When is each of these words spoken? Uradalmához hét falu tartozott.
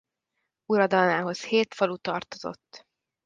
Uradalmához 0.65 1.41
hét 1.43 1.73
falu 1.73 1.97
tartozott. 1.97 2.85